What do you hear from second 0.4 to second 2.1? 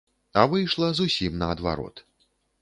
А выйшла зусім наадварот.